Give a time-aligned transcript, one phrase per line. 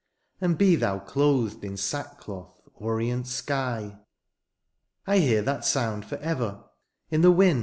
[0.41, 3.99] And be thou clothed in sackcloth, orient sky.
[5.05, 6.63] I hear that sound for ever—
[7.11, 7.59] ^in the wind.